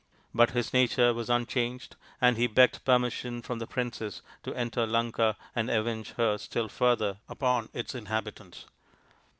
But 0.33 0.49
his 0.49 0.73
nature 0.73 1.13
was 1.13 1.29
unchanged 1.29 1.95
and 2.19 2.35
he 2.35 2.47
begged 2.47 2.83
permission 2.83 3.43
from 3.43 3.59
the 3.59 3.67
princess 3.67 4.23
to 4.41 4.51
enter 4.55 4.87
Lanka 4.87 5.37
and 5.55 5.69
avenge 5.69 6.13
her 6.13 6.39
still 6.39 6.69
further 6.69 7.19
upon 7.29 7.69
its 7.71 7.93
in 7.93 8.07
habitants. 8.07 8.65